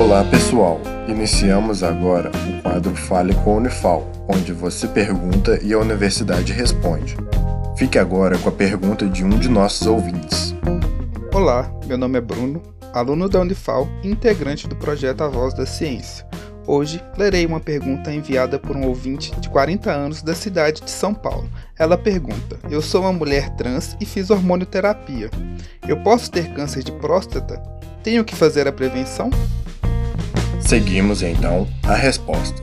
Olá 0.00 0.22
pessoal, 0.22 0.80
iniciamos 1.08 1.82
agora 1.82 2.30
o 2.30 2.62
quadro 2.62 2.94
Fale 2.94 3.34
com 3.42 3.54
a 3.54 3.56
Unifal, 3.56 4.06
onde 4.28 4.52
você 4.52 4.86
pergunta 4.86 5.58
e 5.60 5.72
a 5.72 5.78
universidade 5.78 6.52
responde. 6.52 7.16
Fique 7.76 7.98
agora 7.98 8.38
com 8.38 8.48
a 8.48 8.52
pergunta 8.52 9.08
de 9.08 9.24
um 9.24 9.30
de 9.30 9.48
nossos 9.48 9.88
ouvintes. 9.88 10.54
Olá, 11.34 11.68
meu 11.84 11.98
nome 11.98 12.16
é 12.16 12.20
Bruno, 12.20 12.62
aluno 12.94 13.28
da 13.28 13.40
Unifal 13.40 13.88
integrante 14.04 14.68
do 14.68 14.76
projeto 14.76 15.24
A 15.24 15.28
Voz 15.28 15.52
da 15.52 15.66
Ciência. 15.66 16.24
Hoje 16.64 17.02
lerei 17.16 17.44
uma 17.44 17.58
pergunta 17.58 18.12
enviada 18.12 18.56
por 18.56 18.76
um 18.76 18.86
ouvinte 18.86 19.32
de 19.40 19.48
40 19.48 19.90
anos 19.90 20.22
da 20.22 20.34
cidade 20.34 20.80
de 20.80 20.92
São 20.92 21.12
Paulo. 21.12 21.50
Ela 21.76 21.98
pergunta: 21.98 22.56
Eu 22.70 22.80
sou 22.80 23.00
uma 23.00 23.12
mulher 23.12 23.50
trans 23.56 23.96
e 24.00 24.06
fiz 24.06 24.30
hormonioterapia. 24.30 25.28
Eu 25.88 25.96
posso 26.04 26.30
ter 26.30 26.54
câncer 26.54 26.84
de 26.84 26.92
próstata? 26.92 27.60
Tenho 28.04 28.24
que 28.24 28.36
fazer 28.36 28.68
a 28.68 28.72
prevenção? 28.72 29.30
Seguimos 30.68 31.22
então 31.22 31.66
a 31.82 31.94
resposta. 31.94 32.62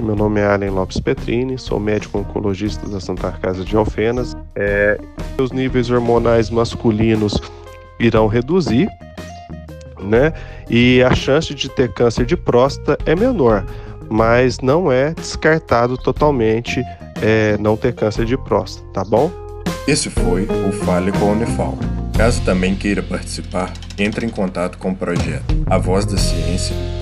Meu 0.00 0.16
nome 0.16 0.40
é 0.40 0.46
Allen 0.46 0.70
Lopes 0.70 0.98
Petrini, 0.98 1.58
sou 1.58 1.78
médico 1.78 2.18
oncologista 2.18 2.88
da 2.88 2.98
Santa 2.98 3.30
Casa 3.30 3.62
de 3.62 3.76
Alfenas. 3.76 4.34
É, 4.56 4.98
os 5.38 5.52
níveis 5.52 5.90
hormonais 5.90 6.48
masculinos 6.48 7.38
irão 8.00 8.26
reduzir, 8.26 8.88
né? 10.00 10.32
E 10.70 11.02
a 11.02 11.14
chance 11.14 11.54
de 11.54 11.68
ter 11.68 11.92
câncer 11.92 12.24
de 12.24 12.38
próstata 12.38 12.96
é 13.04 13.14
menor, 13.14 13.66
mas 14.08 14.60
não 14.60 14.90
é 14.90 15.12
descartado 15.12 15.98
totalmente 15.98 16.82
é, 17.20 17.58
não 17.58 17.76
ter 17.76 17.94
câncer 17.94 18.24
de 18.24 18.38
próstata, 18.38 18.88
tá 18.94 19.04
bom? 19.04 19.30
Esse 19.86 20.08
foi 20.08 20.44
o 20.44 20.72
Fale 20.72 21.12
com 21.12 21.28
a 21.28 21.32
Unifal. 21.32 21.76
Caso 22.16 22.40
também 22.46 22.74
queira 22.74 23.02
participar, 23.02 23.70
entre 23.98 24.24
em 24.24 24.30
contato 24.30 24.78
com 24.78 24.92
o 24.92 24.96
projeto 24.96 25.54
A 25.66 25.76
Voz 25.76 26.06
da 26.06 26.16
Ciência 26.16 27.01